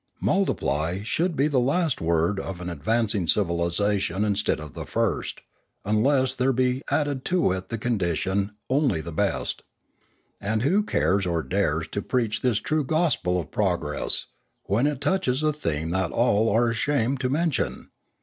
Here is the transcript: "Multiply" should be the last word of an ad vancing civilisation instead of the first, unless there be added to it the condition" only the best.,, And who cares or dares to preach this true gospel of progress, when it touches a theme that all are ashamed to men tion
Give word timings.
"Multiply" 0.33 1.01
should 1.03 1.35
be 1.35 1.47
the 1.47 1.59
last 1.59 2.01
word 2.01 2.39
of 2.39 2.59
an 2.59 2.71
ad 2.71 2.83
vancing 2.83 3.29
civilisation 3.29 4.25
instead 4.25 4.59
of 4.59 4.73
the 4.73 4.87
first, 4.87 5.41
unless 5.85 6.33
there 6.33 6.51
be 6.51 6.81
added 6.89 7.23
to 7.25 7.51
it 7.51 7.69
the 7.69 7.77
condition" 7.77 8.53
only 8.77 8.99
the 8.99 9.11
best.,, 9.11 9.61
And 10.39 10.63
who 10.63 10.81
cares 10.81 11.27
or 11.27 11.43
dares 11.43 11.87
to 11.89 12.01
preach 12.01 12.41
this 12.41 12.57
true 12.57 12.83
gospel 12.83 13.39
of 13.39 13.51
progress, 13.51 14.25
when 14.63 14.87
it 14.87 15.01
touches 15.01 15.43
a 15.43 15.53
theme 15.53 15.91
that 15.91 16.11
all 16.11 16.49
are 16.49 16.71
ashamed 16.71 17.19
to 17.19 17.29
men 17.29 17.51
tion 17.51 17.89